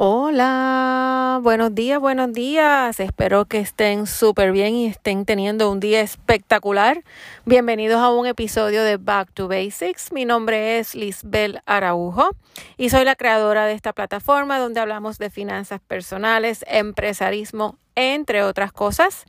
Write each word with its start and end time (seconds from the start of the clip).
Hola, 0.00 1.40
buenos 1.42 1.74
días, 1.74 1.98
buenos 1.98 2.32
días. 2.32 3.00
Espero 3.00 3.46
que 3.46 3.58
estén 3.58 4.06
súper 4.06 4.52
bien 4.52 4.76
y 4.76 4.86
estén 4.86 5.24
teniendo 5.24 5.72
un 5.72 5.80
día 5.80 6.02
espectacular. 6.02 7.02
Bienvenidos 7.46 8.00
a 8.00 8.08
un 8.08 8.28
episodio 8.28 8.84
de 8.84 8.96
Back 8.96 9.32
to 9.34 9.48
Basics. 9.48 10.12
Mi 10.12 10.24
nombre 10.24 10.78
es 10.78 10.94
Lisbel 10.94 11.62
Araujo 11.66 12.30
y 12.76 12.90
soy 12.90 13.04
la 13.04 13.16
creadora 13.16 13.66
de 13.66 13.72
esta 13.72 13.92
plataforma 13.92 14.60
donde 14.60 14.78
hablamos 14.78 15.18
de 15.18 15.30
finanzas 15.30 15.80
personales, 15.80 16.64
empresarismo, 16.68 17.76
entre 17.98 18.42
otras 18.42 18.72
cosas. 18.72 19.24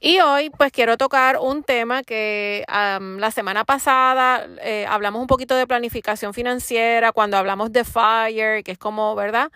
Y 0.00 0.18
hoy 0.20 0.50
pues 0.50 0.72
quiero 0.72 0.96
tocar 0.96 1.38
un 1.38 1.62
tema 1.62 2.02
que 2.02 2.64
la 2.66 3.30
semana 3.30 3.64
pasada 3.64 4.48
eh, 4.60 4.84
hablamos 4.88 5.20
un 5.20 5.28
poquito 5.28 5.54
de 5.54 5.66
planificación 5.66 6.34
financiera, 6.34 7.12
cuando 7.12 7.36
hablamos 7.36 7.72
de 7.72 7.84
FIRE, 7.84 8.64
que 8.64 8.72
es 8.72 8.78
como, 8.78 9.14
¿verdad? 9.14 9.52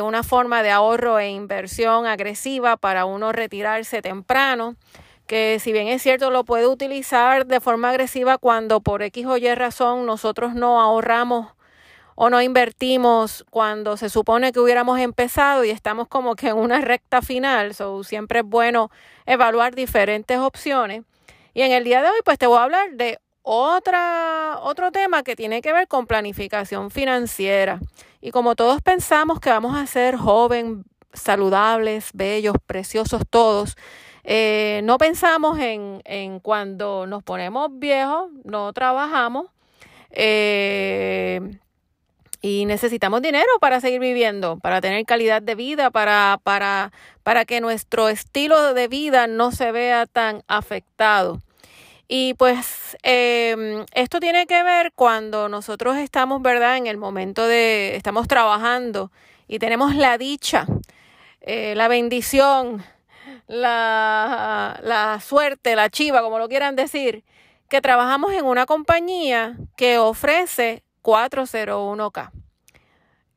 Una 0.00 0.22
forma 0.22 0.62
de 0.62 0.70
ahorro 0.70 1.18
e 1.18 1.30
inversión 1.30 2.06
agresiva 2.06 2.76
para 2.76 3.06
uno 3.06 3.32
retirarse 3.32 4.00
temprano 4.00 4.76
que 5.26 5.58
si 5.60 5.72
bien 5.72 5.88
es 5.88 6.00
cierto 6.02 6.30
lo 6.30 6.44
puede 6.44 6.66
utilizar 6.66 7.46
de 7.46 7.60
forma 7.60 7.90
agresiva 7.90 8.38
cuando 8.38 8.80
por 8.80 9.02
X 9.02 9.26
o 9.26 9.36
Y 9.36 9.54
razón 9.54 10.06
nosotros 10.06 10.54
no 10.54 10.80
ahorramos 10.80 11.48
o 12.20 12.30
no 12.30 12.42
invertimos 12.42 13.44
cuando 13.48 13.96
se 13.96 14.10
supone 14.10 14.50
que 14.50 14.58
hubiéramos 14.58 14.98
empezado 14.98 15.64
y 15.64 15.70
estamos 15.70 16.08
como 16.08 16.34
que 16.34 16.48
en 16.48 16.56
una 16.56 16.80
recta 16.80 17.22
final. 17.22 17.74
So, 17.76 18.02
siempre 18.02 18.40
es 18.40 18.44
bueno 18.44 18.90
evaluar 19.24 19.76
diferentes 19.76 20.36
opciones. 20.36 21.04
Y 21.54 21.62
en 21.62 21.70
el 21.70 21.84
día 21.84 22.02
de 22.02 22.08
hoy, 22.08 22.18
pues 22.24 22.36
te 22.36 22.48
voy 22.48 22.58
a 22.58 22.64
hablar 22.64 22.90
de 22.94 23.20
otra, 23.42 24.58
otro 24.62 24.90
tema 24.90 25.22
que 25.22 25.36
tiene 25.36 25.62
que 25.62 25.72
ver 25.72 25.86
con 25.86 26.08
planificación 26.08 26.90
financiera. 26.90 27.78
Y 28.20 28.32
como 28.32 28.56
todos 28.56 28.82
pensamos 28.82 29.38
que 29.38 29.50
vamos 29.50 29.76
a 29.78 29.86
ser 29.86 30.16
jóvenes, 30.16 30.84
saludables, 31.12 32.10
bellos, 32.14 32.56
preciosos 32.66 33.22
todos, 33.30 33.76
eh, 34.24 34.80
no 34.82 34.98
pensamos 34.98 35.60
en, 35.60 36.02
en, 36.04 36.40
cuando 36.40 37.06
nos 37.06 37.22
ponemos 37.22 37.68
viejos, 37.78 38.28
no 38.42 38.72
trabajamos. 38.72 39.46
Eh, 40.10 41.60
y 42.40 42.66
necesitamos 42.66 43.22
dinero 43.22 43.48
para 43.60 43.80
seguir 43.80 44.00
viviendo, 44.00 44.58
para 44.58 44.80
tener 44.80 45.04
calidad 45.04 45.42
de 45.42 45.54
vida, 45.54 45.90
para, 45.90 46.38
para, 46.42 46.92
para 47.22 47.44
que 47.44 47.60
nuestro 47.60 48.08
estilo 48.08 48.74
de 48.74 48.88
vida 48.88 49.26
no 49.26 49.50
se 49.50 49.72
vea 49.72 50.06
tan 50.06 50.42
afectado. 50.46 51.40
Y 52.06 52.34
pues 52.34 52.96
em, 53.02 53.84
esto 53.92 54.18
tiene 54.20 54.46
que 54.46 54.62
ver 54.62 54.92
cuando 54.94 55.48
nosotros 55.48 55.96
estamos, 55.98 56.40
¿verdad? 56.40 56.78
En 56.78 56.86
el 56.86 56.96
momento 56.96 57.46
de, 57.46 57.96
estamos 57.96 58.28
trabajando 58.28 59.10
y 59.46 59.58
tenemos 59.58 59.94
la 59.94 60.16
dicha, 60.16 60.66
eh, 61.42 61.74
la 61.76 61.88
bendición, 61.88 62.82
la, 63.46 64.80
la 64.82 65.20
suerte, 65.20 65.76
la 65.76 65.90
chiva, 65.90 66.22
como 66.22 66.38
lo 66.38 66.48
quieran 66.48 66.76
decir, 66.76 67.24
que 67.68 67.82
trabajamos 67.82 68.32
en 68.32 68.46
una 68.46 68.64
compañía 68.64 69.56
que 69.76 69.98
ofrece 69.98 70.82
401k. 71.02 72.30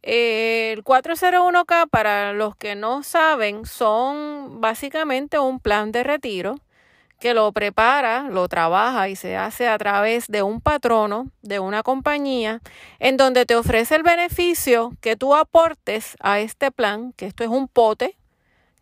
El 0.04 0.84
401k, 0.84 1.88
para 1.90 2.34
los 2.34 2.56
que 2.56 2.76
no 2.76 3.04
saben, 3.04 3.66
son 3.66 4.60
básicamente 4.60 5.38
un 5.38 5.60
plan 5.60 5.92
de 5.92 6.04
retiro 6.04 6.56
que 7.20 7.36
lo 7.36 7.52
prepara, 7.52 8.24
lo 8.24 8.48
trabaja 8.48 9.08
y 9.08 9.16
se 9.16 9.38
hace 9.38 9.68
a 9.68 9.78
través 9.78 10.26
de 10.28 10.42
un 10.42 10.60
patrono 10.60 11.30
de 11.44 11.60
una 11.60 11.84
compañía 11.84 12.62
en 12.98 13.16
donde 13.16 13.46
te 13.46 13.56
ofrece 13.56 13.96
el 13.96 14.02
beneficio 14.02 14.94
que 15.02 15.16
tú 15.16 15.36
aportes 15.36 16.18
a 16.20 16.40
este 16.40 16.72
plan, 16.72 17.14
que 17.14 17.28
esto 17.28 17.44
es 17.44 17.52
un 17.52 17.68
pote, 17.68 18.18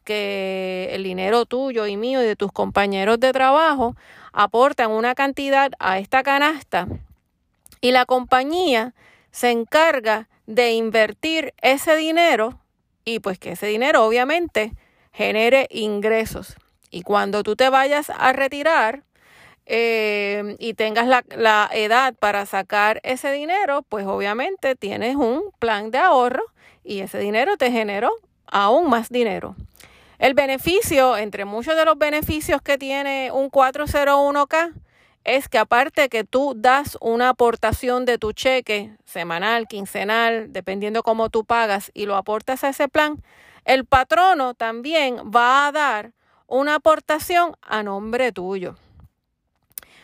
que 0.05 0.87
el 0.93 1.03
dinero 1.03 1.45
tuyo 1.45 1.85
y 1.85 1.97
mío 1.97 2.23
y 2.23 2.25
de 2.25 2.37
tus 2.37 2.53
compañeros 2.53 3.19
de 3.19 3.33
trabajo 3.33 3.97
aportan 4.31 4.89
una 4.89 5.15
cantidad 5.15 5.71
a 5.77 5.99
esta 5.99 6.23
canasta 6.23 6.87
y 7.81 7.91
la 7.91 8.05
compañía 8.05 8.93
se 9.31 9.51
encarga 9.51 10.27
de 10.45 10.71
invertir 10.71 11.53
ese 11.61 11.95
dinero 11.95 12.59
y 13.05 13.19
pues 13.19 13.39
que 13.39 13.51
ese 13.51 13.67
dinero 13.67 14.05
obviamente 14.05 14.73
genere 15.13 15.67
ingresos. 15.71 16.55
Y 16.91 17.03
cuando 17.03 17.43
tú 17.43 17.55
te 17.55 17.69
vayas 17.69 18.09
a 18.09 18.33
retirar 18.33 19.03
eh, 19.65 20.55
y 20.57 20.73
tengas 20.73 21.07
la, 21.07 21.23
la 21.35 21.69
edad 21.71 22.15
para 22.15 22.45
sacar 22.45 22.99
ese 23.03 23.31
dinero, 23.31 23.83
pues 23.87 24.07
obviamente 24.07 24.75
tienes 24.75 25.15
un 25.15 25.51
plan 25.59 25.91
de 25.91 25.99
ahorro 25.99 26.43
y 26.83 27.01
ese 27.01 27.19
dinero 27.19 27.57
te 27.57 27.71
generó 27.71 28.11
aún 28.47 28.89
más 28.89 29.09
dinero. 29.09 29.55
El 30.17 30.33
beneficio, 30.33 31.15
entre 31.15 31.45
muchos 31.45 31.77
de 31.77 31.85
los 31.85 31.97
beneficios 31.97 32.61
que 32.61 32.77
tiene 32.77 33.31
un 33.31 33.49
401k, 33.49 34.73
es 35.23 35.49
que 35.49 35.57
aparte 35.57 36.09
que 36.09 36.23
tú 36.23 36.53
das 36.55 36.97
una 37.01 37.29
aportación 37.29 38.05
de 38.05 38.17
tu 38.17 38.31
cheque 38.33 38.95
semanal, 39.05 39.67
quincenal, 39.67 40.51
dependiendo 40.51 41.03
cómo 41.03 41.29
tú 41.29 41.45
pagas 41.45 41.91
y 41.93 42.05
lo 42.05 42.15
aportas 42.15 42.63
a 42.63 42.69
ese 42.69 42.87
plan, 42.87 43.21
el 43.65 43.85
patrono 43.85 44.53
también 44.53 45.17
va 45.17 45.67
a 45.67 45.71
dar 45.71 46.13
una 46.47 46.75
aportación 46.75 47.55
a 47.61 47.83
nombre 47.83 48.31
tuyo. 48.31 48.75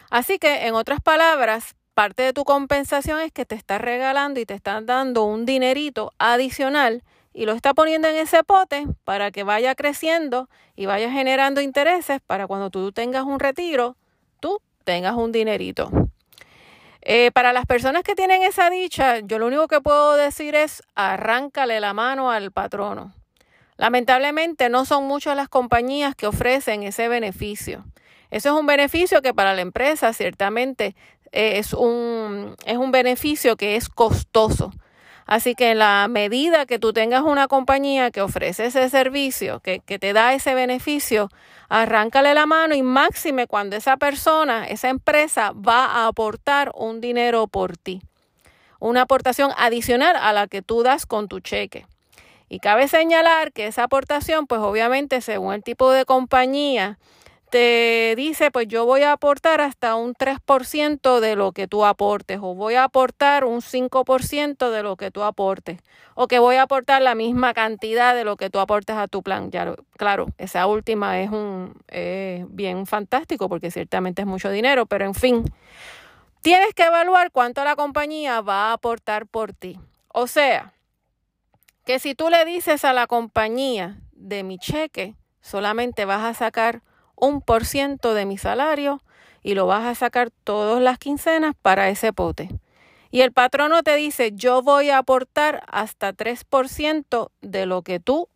Así 0.09 0.37
que, 0.37 0.67
en 0.67 0.75
otras 0.75 1.01
palabras, 1.01 1.75
parte 1.93 2.23
de 2.23 2.33
tu 2.33 2.43
compensación 2.43 3.19
es 3.21 3.31
que 3.31 3.45
te 3.45 3.55
está 3.55 3.77
regalando 3.77 4.39
y 4.39 4.45
te 4.45 4.53
están 4.53 4.85
dando 4.85 5.23
un 5.23 5.45
dinerito 5.45 6.11
adicional 6.19 7.03
y 7.33 7.45
lo 7.45 7.53
está 7.53 7.73
poniendo 7.73 8.07
en 8.07 8.15
ese 8.15 8.43
pote 8.43 8.85
para 9.03 9.31
que 9.31 9.43
vaya 9.43 9.75
creciendo 9.75 10.49
y 10.75 10.85
vaya 10.85 11.11
generando 11.11 11.61
intereses 11.61 12.21
para 12.25 12.47
cuando 12.47 12.69
tú 12.69 12.91
tengas 12.91 13.23
un 13.23 13.39
retiro, 13.39 13.97
tú 14.39 14.61
tengas 14.85 15.15
un 15.15 15.33
dinerito. 15.33 15.91
Eh, 17.01 17.31
para 17.33 17.53
las 17.53 17.65
personas 17.65 18.03
que 18.03 18.15
tienen 18.15 18.41
esa 18.41 18.69
dicha, 18.69 19.19
yo 19.19 19.37
lo 19.37 19.47
único 19.47 19.67
que 19.67 19.81
puedo 19.81 20.15
decir 20.15 20.55
es 20.55 20.81
arráncale 20.95 21.79
la 21.79 21.93
mano 21.93 22.31
al 22.31 22.51
patrono. 22.51 23.13
Lamentablemente 23.77 24.69
no 24.69 24.85
son 24.85 25.05
muchas 25.05 25.35
las 25.35 25.49
compañías 25.49 26.15
que 26.15 26.27
ofrecen 26.27 26.83
ese 26.83 27.07
beneficio. 27.07 27.85
Eso 28.31 28.49
es 28.49 28.59
un 28.59 28.65
beneficio 28.65 29.21
que 29.21 29.33
para 29.33 29.53
la 29.53 29.61
empresa 29.61 30.13
ciertamente 30.13 30.95
eh, 31.31 31.59
es, 31.59 31.73
un, 31.73 32.55
es 32.65 32.77
un 32.77 32.91
beneficio 32.91 33.57
que 33.57 33.75
es 33.75 33.89
costoso. 33.89 34.71
Así 35.25 35.55
que 35.55 35.71
en 35.71 35.79
la 35.79 36.07
medida 36.07 36.65
que 36.65 36.77
tú 36.77 36.93
tengas 36.93 37.23
una 37.23 37.47
compañía 37.47 38.11
que 38.11 38.21
ofrece 38.21 38.67
ese 38.67 38.89
servicio, 38.89 39.59
que, 39.59 39.79
que 39.79 39.97
te 39.97 40.13
da 40.13 40.33
ese 40.33 40.53
beneficio, 40.53 41.29
arráncale 41.67 42.33
la 42.33 42.45
mano 42.45 42.75
y 42.75 42.83
máxime 42.83 43.47
cuando 43.47 43.75
esa 43.75 43.97
persona, 43.97 44.67
esa 44.67 44.89
empresa 44.89 45.51
va 45.51 45.85
a 45.85 46.07
aportar 46.07 46.71
un 46.75 47.01
dinero 47.01 47.47
por 47.47 47.75
ti. 47.75 48.01
Una 48.79 49.01
aportación 49.01 49.51
adicional 49.57 50.15
a 50.15 50.31
la 50.31 50.47
que 50.47 50.61
tú 50.61 50.83
das 50.83 51.07
con 51.07 51.27
tu 51.27 51.39
cheque. 51.39 51.87
Y 52.47 52.59
cabe 52.59 52.87
señalar 52.87 53.51
que 53.51 53.65
esa 53.65 53.83
aportación, 53.83 54.45
pues 54.45 54.61
obviamente 54.61 55.21
según 55.21 55.55
el 55.55 55.63
tipo 55.63 55.91
de 55.91 56.05
compañía, 56.05 56.99
te 57.55 58.15
dice, 58.17 58.51
pues 58.51 58.67
yo 58.67 58.85
voy 58.85 59.03
a 59.03 59.13
aportar 59.13 59.61
hasta 59.61 59.95
un 59.95 60.13
3% 60.13 61.21
de 61.21 61.37
lo 61.37 61.53
que 61.53 61.69
tú 61.69 61.85
aportes, 61.85 62.39
o 62.41 62.53
voy 62.53 62.75
a 62.75 62.83
aportar 62.83 63.45
un 63.45 63.61
5% 63.61 64.71
de 64.71 64.83
lo 64.83 64.97
que 64.97 65.09
tú 65.09 65.23
aportes, 65.23 65.79
o 66.15 66.27
que 66.27 66.39
voy 66.39 66.57
a 66.57 66.63
aportar 66.63 67.01
la 67.01 67.15
misma 67.15 67.53
cantidad 67.53 68.13
de 68.13 68.25
lo 68.25 68.35
que 68.35 68.49
tú 68.49 68.59
aportes 68.59 68.97
a 68.97 69.07
tu 69.07 69.23
plan. 69.23 69.51
Ya, 69.51 69.73
claro, 69.95 70.27
esa 70.37 70.67
última 70.67 71.21
es 71.21 71.31
un 71.31 71.81
bien 72.49 72.85
fantástico 72.87 73.47
porque 73.47 73.71
ciertamente 73.71 74.23
es 74.23 74.27
mucho 74.27 74.49
dinero, 74.49 74.85
pero 74.85 75.05
en 75.05 75.13
fin, 75.13 75.45
tienes 76.41 76.73
que 76.73 76.83
evaluar 76.83 77.31
cuánto 77.31 77.63
la 77.63 77.77
compañía 77.77 78.41
va 78.41 78.71
a 78.71 78.73
aportar 78.73 79.27
por 79.27 79.53
ti. 79.53 79.79
O 80.09 80.27
sea, 80.27 80.73
que 81.85 81.99
si 81.99 82.15
tú 82.15 82.29
le 82.29 82.43
dices 82.43 82.83
a 82.83 82.91
la 82.91 83.07
compañía 83.07 84.01
de 84.11 84.43
mi 84.43 84.57
cheque, 84.57 85.15
solamente 85.39 86.03
vas 86.03 86.25
a 86.25 86.33
sacar 86.33 86.81
un 87.15 87.41
por 87.41 87.65
ciento 87.65 88.13
de 88.13 88.25
mi 88.25 88.37
salario 88.37 89.01
y 89.43 89.53
lo 89.53 89.67
vas 89.67 89.85
a 89.85 89.95
sacar 89.95 90.31
todas 90.43 90.81
las 90.81 90.97
quincenas 90.97 91.53
para 91.61 91.89
ese 91.89 92.13
pote. 92.13 92.49
Y 93.11 93.21
el 93.21 93.31
patrono 93.31 93.83
te 93.83 93.95
dice, 93.95 94.31
yo 94.33 94.61
voy 94.61 94.89
a 94.89 94.97
aportar 94.97 95.63
hasta 95.67 96.13
3% 96.13 97.31
de 97.41 97.65
lo 97.65 97.81
que 97.81 97.99
tú 97.99 98.27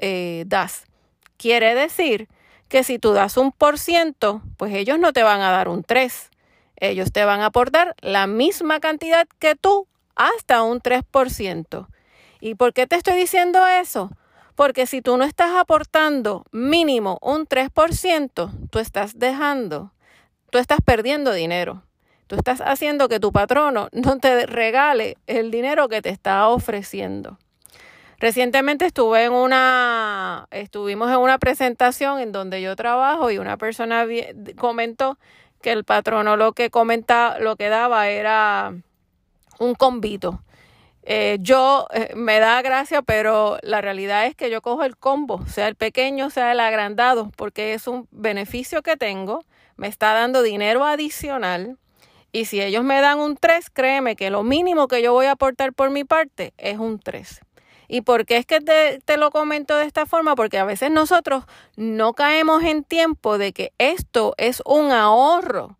eh, 0.00 0.44
das. 0.46 0.84
Quiere 1.36 1.74
decir 1.74 2.28
que 2.68 2.84
si 2.84 2.98
tú 2.98 3.12
das 3.12 3.36
un 3.36 3.52
por 3.52 3.78
ciento, 3.78 4.42
pues 4.56 4.74
ellos 4.74 4.98
no 4.98 5.12
te 5.12 5.22
van 5.22 5.40
a 5.40 5.50
dar 5.50 5.68
un 5.68 5.82
3. 5.82 6.30
Ellos 6.76 7.12
te 7.12 7.24
van 7.24 7.40
a 7.40 7.46
aportar 7.46 7.94
la 8.00 8.26
misma 8.26 8.80
cantidad 8.80 9.26
que 9.38 9.54
tú 9.54 9.86
hasta 10.14 10.62
un 10.62 10.80
3%. 10.80 11.86
¿Y 12.40 12.54
por 12.54 12.72
qué 12.72 12.86
te 12.86 12.96
estoy 12.96 13.14
diciendo 13.14 13.66
eso? 13.66 14.10
Porque 14.58 14.86
si 14.86 15.02
tú 15.02 15.16
no 15.16 15.22
estás 15.22 15.52
aportando 15.54 16.44
mínimo 16.50 17.16
un 17.22 17.46
3%, 17.46 18.50
tú 18.70 18.80
estás 18.80 19.16
dejando, 19.16 19.92
tú 20.50 20.58
estás 20.58 20.80
perdiendo 20.84 21.32
dinero. 21.32 21.84
Tú 22.26 22.34
estás 22.34 22.60
haciendo 22.60 23.08
que 23.08 23.20
tu 23.20 23.30
patrono 23.30 23.88
no 23.92 24.18
te 24.18 24.46
regale 24.46 25.16
el 25.28 25.52
dinero 25.52 25.88
que 25.88 26.02
te 26.02 26.08
está 26.08 26.48
ofreciendo. 26.48 27.38
Recientemente 28.18 28.84
estuve 28.84 29.26
en 29.26 29.32
una, 29.32 30.48
estuvimos 30.50 31.08
en 31.12 31.18
una 31.18 31.38
presentación 31.38 32.18
en 32.18 32.32
donde 32.32 32.60
yo 32.60 32.74
trabajo 32.74 33.30
y 33.30 33.38
una 33.38 33.58
persona 33.58 34.08
comentó 34.56 35.18
que 35.62 35.70
el 35.70 35.84
patrono 35.84 36.36
lo 36.36 36.52
que 36.52 36.68
comentaba, 36.68 37.38
lo 37.38 37.54
que 37.54 37.68
daba 37.68 38.08
era 38.08 38.74
un 39.60 39.76
convito. 39.76 40.42
Eh, 41.10 41.38
yo 41.40 41.86
eh, 41.94 42.12
me 42.14 42.38
da 42.38 42.60
gracia, 42.60 43.00
pero 43.00 43.56
la 43.62 43.80
realidad 43.80 44.26
es 44.26 44.34
que 44.34 44.50
yo 44.50 44.60
cojo 44.60 44.84
el 44.84 44.98
combo, 44.98 45.42
sea 45.46 45.66
el 45.66 45.74
pequeño, 45.74 46.28
sea 46.28 46.52
el 46.52 46.60
agrandado, 46.60 47.30
porque 47.34 47.72
es 47.72 47.86
un 47.86 48.06
beneficio 48.10 48.82
que 48.82 48.98
tengo, 48.98 49.42
me 49.78 49.88
está 49.88 50.12
dando 50.12 50.42
dinero 50.42 50.84
adicional. 50.84 51.78
Y 52.30 52.44
si 52.44 52.60
ellos 52.60 52.84
me 52.84 53.00
dan 53.00 53.20
un 53.20 53.38
3, 53.38 53.70
créeme 53.70 54.16
que 54.16 54.28
lo 54.28 54.42
mínimo 54.42 54.86
que 54.86 55.00
yo 55.00 55.14
voy 55.14 55.24
a 55.24 55.32
aportar 55.32 55.72
por 55.72 55.88
mi 55.88 56.04
parte 56.04 56.52
es 56.58 56.76
un 56.76 56.98
3. 56.98 57.40
¿Y 57.88 58.02
por 58.02 58.26
qué 58.26 58.36
es 58.36 58.44
que 58.44 58.60
te, 58.60 58.98
te, 59.02 59.16
lo 59.16 59.30
comento 59.30 59.78
de 59.78 59.86
esta 59.86 60.04
forma? 60.04 60.36
Porque 60.36 60.58
a 60.58 60.66
veces 60.66 60.90
nosotros 60.90 61.44
no 61.76 62.12
caemos 62.12 62.62
en 62.64 62.84
tiempo 62.84 63.38
de 63.38 63.54
que 63.54 63.72
esto 63.78 64.34
es 64.36 64.62
un 64.66 64.92
ahorro. 64.92 65.78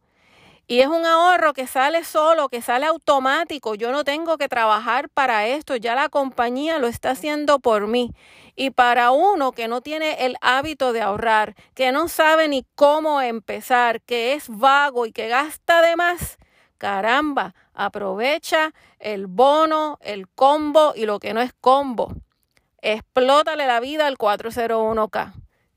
Y 0.70 0.80
es 0.80 0.88
un 0.88 1.06
ahorro 1.06 1.54
que 1.54 1.66
sale 1.66 2.04
solo, 2.04 2.50
que 2.50 2.60
sale 2.60 2.84
automático. 2.84 3.74
Yo 3.74 3.90
no 3.90 4.04
tengo 4.04 4.36
que 4.36 4.50
trabajar 4.50 5.08
para 5.08 5.46
esto. 5.46 5.76
Ya 5.76 5.94
la 5.94 6.10
compañía 6.10 6.78
lo 6.78 6.88
está 6.88 7.12
haciendo 7.12 7.58
por 7.58 7.86
mí. 7.86 8.14
Y 8.54 8.68
para 8.68 9.10
uno 9.10 9.52
que 9.52 9.66
no 9.66 9.80
tiene 9.80 10.26
el 10.26 10.36
hábito 10.42 10.92
de 10.92 11.00
ahorrar, 11.00 11.54
que 11.74 11.90
no 11.90 12.08
sabe 12.08 12.48
ni 12.48 12.66
cómo 12.74 13.22
empezar, 13.22 14.02
que 14.02 14.34
es 14.34 14.50
vago 14.50 15.06
y 15.06 15.12
que 15.12 15.28
gasta 15.28 15.80
de 15.80 15.96
más, 15.96 16.36
caramba, 16.76 17.54
aprovecha 17.72 18.74
el 18.98 19.26
bono, 19.26 19.96
el 20.02 20.28
combo 20.28 20.92
y 20.94 21.06
lo 21.06 21.18
que 21.18 21.32
no 21.32 21.40
es 21.40 21.54
combo. 21.62 22.12
Explótale 22.82 23.66
la 23.66 23.80
vida 23.80 24.06
al 24.06 24.18
401k. 24.18 25.32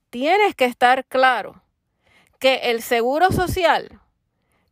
Tienes 0.10 0.54
que 0.54 0.66
estar 0.66 1.06
claro 1.06 1.64
que 2.40 2.72
el 2.72 2.82
seguro 2.82 3.32
social 3.32 4.01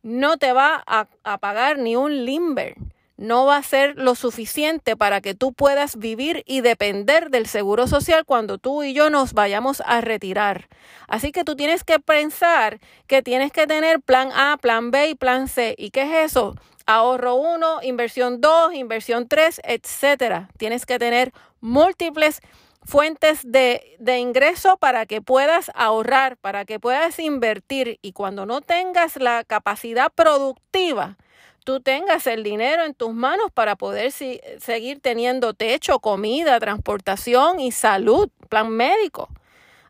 no 0.02 0.38
te 0.38 0.52
va 0.52 0.82
a, 0.86 1.38
pagar 1.38 1.78
ni 1.78 1.96
un 1.96 2.24
limber 2.24 2.76
no 3.16 3.44
va 3.44 3.58
a 3.58 3.62
ser 3.62 3.96
lo 3.98 4.14
suficiente 4.14 4.96
para 4.96 5.20
que 5.20 5.34
tú 5.34 5.52
puedas 5.52 5.96
vivir 5.96 6.42
y 6.46 6.62
depender 6.62 7.28
del 7.28 7.46
seguro 7.46 7.86
social 7.86 8.24
cuando 8.24 8.56
tú 8.56 8.82
y 8.82 8.94
yo 8.94 9.10
nos 9.10 9.34
vayamos 9.34 9.82
a 9.84 10.00
retirar. 10.00 10.68
Así 11.06 11.30
que 11.30 11.44
tú 11.44 11.54
tienes 11.54 11.84
que 11.84 12.00
pensar 12.00 12.80
que 13.06 13.20
tienes 13.22 13.52
que 13.52 13.66
tener 13.66 14.00
plan 14.00 14.30
A, 14.34 14.56
plan 14.56 14.90
B 14.90 15.10
y 15.10 15.14
plan 15.16 15.48
C. 15.48 15.74
¿Y 15.76 15.90
qué 15.90 16.04
es 16.04 16.30
eso? 16.30 16.54
Ahorro 16.86 17.34
1, 17.34 17.82
inversión 17.82 18.40
2, 18.40 18.72
inversión 18.72 19.28
3, 19.28 19.60
etcétera. 19.64 20.48
Tienes 20.56 20.86
que 20.86 20.98
tener 20.98 21.32
múltiples 21.60 22.40
fuentes 22.82 23.40
de, 23.44 23.96
de, 23.98 24.18
ingreso 24.18 24.76
para 24.76 25.06
que 25.06 25.20
puedas 25.20 25.70
ahorrar, 25.74 26.36
para 26.36 26.64
que 26.64 26.80
puedas 26.80 27.18
invertir 27.18 27.98
y 28.02 28.12
cuando 28.12 28.46
no 28.46 28.60
tengas 28.60 29.16
la 29.16 29.44
capacidad 29.44 30.10
productiva, 30.12 31.16
tú 31.64 31.80
tengas 31.80 32.26
el 32.26 32.42
dinero 32.42 32.84
en 32.84 32.94
tus 32.94 33.12
manos 33.12 33.50
para 33.52 33.76
poder 33.76 34.12
seguir 34.12 35.00
teniendo 35.00 35.54
techo, 35.54 36.00
comida, 36.00 36.58
transportación 36.58 37.60
y 37.60 37.72
salud, 37.72 38.28
plan 38.48 38.70
médico. 38.70 39.28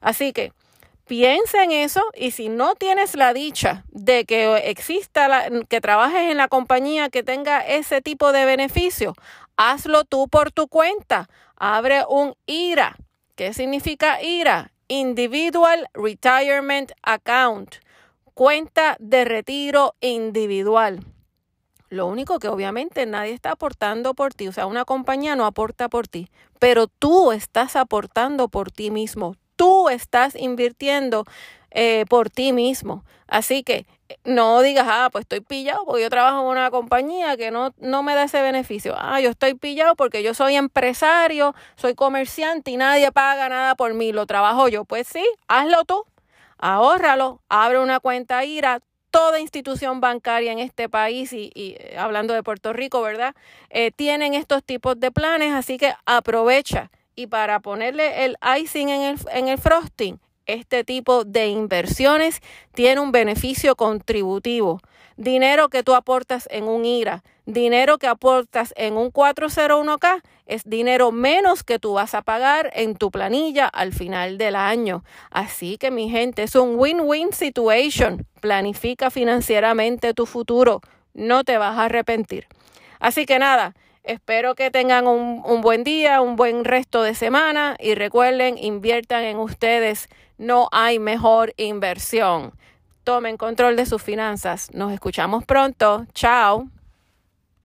Así 0.00 0.32
que 0.32 0.52
piensa 1.06 1.62
en 1.62 1.72
eso 1.72 2.02
y 2.14 2.30
si 2.30 2.48
no 2.48 2.74
tienes 2.74 3.14
la 3.14 3.32
dicha 3.32 3.84
de 3.88 4.24
que 4.24 4.70
exista, 4.70 5.48
que 5.68 5.80
trabajes 5.80 6.30
en 6.30 6.36
la 6.36 6.48
compañía 6.48 7.10
que 7.10 7.22
tenga 7.22 7.60
ese 7.60 8.00
tipo 8.00 8.32
de 8.32 8.44
beneficio, 8.44 9.14
hazlo 9.56 10.04
tú 10.04 10.28
por 10.28 10.52
tu 10.52 10.68
cuenta. 10.68 11.28
Abre 11.62 12.06
un 12.08 12.36
IRA. 12.46 12.96
¿Qué 13.36 13.52
significa 13.52 14.22
IRA? 14.22 14.72
Individual 14.88 15.90
Retirement 15.92 16.90
Account. 17.02 17.74
Cuenta 18.32 18.96
de 18.98 19.26
retiro 19.26 19.94
individual. 20.00 21.04
Lo 21.90 22.06
único 22.06 22.38
que 22.38 22.48
obviamente 22.48 23.04
nadie 23.04 23.34
está 23.34 23.50
aportando 23.50 24.14
por 24.14 24.32
ti, 24.32 24.48
o 24.48 24.52
sea, 24.52 24.64
una 24.64 24.86
compañía 24.86 25.36
no 25.36 25.44
aporta 25.44 25.90
por 25.90 26.08
ti, 26.08 26.30
pero 26.58 26.86
tú 26.86 27.30
estás 27.30 27.76
aportando 27.76 28.48
por 28.48 28.72
ti 28.72 28.90
mismo, 28.90 29.36
tú 29.60 29.90
estás 29.90 30.34
invirtiendo 30.36 31.26
eh, 31.70 32.06
por 32.08 32.30
ti 32.30 32.54
mismo. 32.54 33.04
Así 33.26 33.62
que 33.62 33.84
eh, 34.08 34.16
no 34.24 34.62
digas, 34.62 34.86
ah, 34.88 35.10
pues 35.12 35.24
estoy 35.24 35.42
pillado 35.42 35.84
porque 35.84 36.00
yo 36.00 36.08
trabajo 36.08 36.40
en 36.40 36.46
una 36.46 36.70
compañía 36.70 37.36
que 37.36 37.50
no, 37.50 37.74
no 37.78 38.02
me 38.02 38.14
da 38.14 38.22
ese 38.22 38.40
beneficio. 38.40 38.94
Ah, 38.96 39.20
yo 39.20 39.28
estoy 39.28 39.52
pillado 39.52 39.96
porque 39.96 40.22
yo 40.22 40.32
soy 40.32 40.56
empresario, 40.56 41.54
soy 41.76 41.94
comerciante 41.94 42.70
y 42.70 42.78
nadie 42.78 43.12
paga 43.12 43.50
nada 43.50 43.74
por 43.74 43.92
mí, 43.92 44.12
lo 44.12 44.24
trabajo 44.24 44.66
yo. 44.68 44.86
Pues 44.86 45.06
sí, 45.06 45.26
hazlo 45.46 45.84
tú, 45.84 46.06
ahórralo, 46.56 47.42
abre 47.50 47.80
una 47.80 48.00
cuenta 48.00 48.42
IRA, 48.46 48.80
toda 49.10 49.40
institución 49.40 50.00
bancaria 50.00 50.52
en 50.52 50.58
este 50.58 50.88
país 50.88 51.34
y, 51.34 51.52
eh, 51.54 51.96
hablando 51.98 52.32
de 52.32 52.42
Puerto 52.42 52.72
Rico, 52.72 53.02
¿verdad? 53.02 53.34
Tienen 53.96 54.32
estos 54.32 54.64
tipos 54.64 54.98
de 54.98 55.10
planes, 55.10 55.52
así 55.52 55.76
que 55.76 55.92
aprovecha. 56.06 56.90
Y 57.14 57.26
para 57.26 57.60
ponerle 57.60 58.24
el 58.24 58.36
icing 58.58 58.88
en 58.88 59.02
el, 59.02 59.18
en 59.32 59.48
el 59.48 59.58
frosting, 59.58 60.20
este 60.46 60.84
tipo 60.84 61.24
de 61.24 61.48
inversiones 61.48 62.40
tiene 62.74 63.00
un 63.00 63.12
beneficio 63.12 63.76
contributivo. 63.76 64.80
Dinero 65.16 65.68
que 65.68 65.82
tú 65.82 65.94
aportas 65.94 66.48
en 66.50 66.64
un 66.64 66.84
IRA, 66.84 67.22
dinero 67.44 67.98
que 67.98 68.06
aportas 68.06 68.72
en 68.76 68.96
un 68.96 69.12
401k 69.12 70.22
es 70.46 70.64
dinero 70.64 71.12
menos 71.12 71.62
que 71.62 71.78
tú 71.78 71.92
vas 71.92 72.14
a 72.14 72.22
pagar 72.22 72.70
en 72.74 72.96
tu 72.96 73.12
planilla 73.12 73.66
al 73.68 73.92
final 73.92 74.36
del 74.36 74.56
año. 74.56 75.04
Así 75.30 75.78
que 75.78 75.92
mi 75.92 76.10
gente, 76.10 76.42
es 76.42 76.56
un 76.56 76.76
win-win 76.76 77.32
situation. 77.32 78.26
Planifica 78.40 79.10
financieramente 79.10 80.12
tu 80.12 80.26
futuro. 80.26 80.80
No 81.14 81.44
te 81.44 81.56
vas 81.58 81.78
a 81.78 81.84
arrepentir. 81.84 82.48
Así 82.98 83.26
que 83.26 83.38
nada, 83.38 83.74
espero 84.10 84.54
que 84.54 84.70
tengan 84.70 85.06
un, 85.06 85.60
buen 85.60 85.84
día, 85.84 86.20
un 86.20 86.36
buen 86.36 86.64
resto 86.64 87.02
de 87.02 87.14
semana 87.14 87.76
y 87.78 87.94
recuerden, 87.94 88.58
inviertan 88.58 89.24
en 89.24 89.38
ustedes. 89.38 90.08
No 90.38 90.68
hay 90.72 90.98
mejor 90.98 91.52
inversión. 91.56 92.52
Tomen 93.04 93.36
control 93.36 93.76
de 93.76 93.86
sus 93.86 94.02
finanzas. 94.02 94.70
Nos 94.72 94.92
escuchamos 94.92 95.44
pronto. 95.44 96.06
Chao. 96.14 96.68